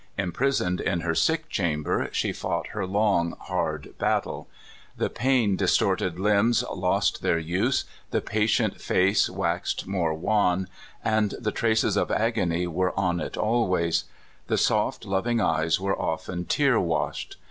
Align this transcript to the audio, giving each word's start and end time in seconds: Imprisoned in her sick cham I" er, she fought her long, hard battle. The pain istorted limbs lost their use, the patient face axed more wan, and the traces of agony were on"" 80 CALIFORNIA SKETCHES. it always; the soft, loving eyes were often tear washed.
Imprisoned 0.17 0.81
in 0.81 1.01
her 1.01 1.13
sick 1.13 1.47
cham 1.47 1.83
I" 1.85 1.89
er, 1.91 2.09
she 2.11 2.33
fought 2.33 2.69
her 2.69 2.87
long, 2.87 3.35
hard 3.41 3.95
battle. 3.99 4.47
The 4.97 5.11
pain 5.11 5.55
istorted 5.61 6.17
limbs 6.17 6.63
lost 6.73 7.21
their 7.21 7.37
use, 7.37 7.85
the 8.09 8.19
patient 8.19 8.81
face 8.81 9.29
axed 9.29 9.85
more 9.85 10.15
wan, 10.15 10.67
and 11.03 11.35
the 11.39 11.51
traces 11.51 11.97
of 11.97 12.09
agony 12.09 12.65
were 12.65 12.97
on"" 12.99 13.21
80 13.21 13.29
CALIFORNIA 13.29 13.29
SKETCHES. 13.31 13.35
it 13.35 13.45
always; 13.45 14.03
the 14.47 14.57
soft, 14.57 15.05
loving 15.05 15.39
eyes 15.39 15.79
were 15.79 16.01
often 16.01 16.45
tear 16.45 16.79
washed. 16.79 17.37